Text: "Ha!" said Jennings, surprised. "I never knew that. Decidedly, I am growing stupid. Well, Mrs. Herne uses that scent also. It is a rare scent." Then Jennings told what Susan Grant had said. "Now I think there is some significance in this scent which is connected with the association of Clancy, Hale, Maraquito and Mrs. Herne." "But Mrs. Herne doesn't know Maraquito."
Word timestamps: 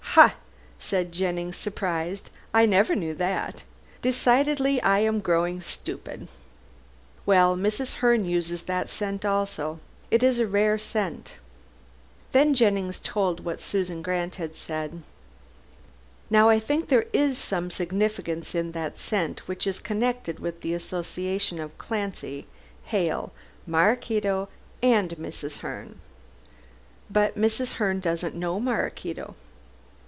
"Ha!" 0.15 0.33
said 0.77 1.13
Jennings, 1.13 1.55
surprised. 1.55 2.29
"I 2.53 2.65
never 2.65 2.97
knew 2.97 3.13
that. 3.15 3.63
Decidedly, 4.01 4.81
I 4.81 4.99
am 4.99 5.21
growing 5.21 5.61
stupid. 5.61 6.27
Well, 7.25 7.55
Mrs. 7.55 7.93
Herne 7.93 8.25
uses 8.25 8.63
that 8.63 8.89
scent 8.89 9.25
also. 9.25 9.79
It 10.09 10.21
is 10.21 10.37
a 10.37 10.47
rare 10.47 10.77
scent." 10.77 11.35
Then 12.33 12.53
Jennings 12.53 12.99
told 12.99 13.45
what 13.45 13.61
Susan 13.61 14.01
Grant 14.01 14.35
had 14.35 14.57
said. 14.57 15.01
"Now 16.29 16.49
I 16.49 16.59
think 16.59 16.89
there 16.89 17.05
is 17.13 17.37
some 17.37 17.71
significance 17.71 18.53
in 18.53 18.73
this 18.73 18.99
scent 18.99 19.47
which 19.47 19.65
is 19.65 19.79
connected 19.79 20.41
with 20.41 20.59
the 20.59 20.73
association 20.73 21.57
of 21.57 21.77
Clancy, 21.77 22.47
Hale, 22.83 23.31
Maraquito 23.65 24.49
and 24.83 25.11
Mrs. 25.11 25.59
Herne." 25.59 26.01
"But 27.09 27.37
Mrs. 27.39 27.73
Herne 27.75 28.01
doesn't 28.01 28.35
know 28.35 28.59
Maraquito." 28.59 29.35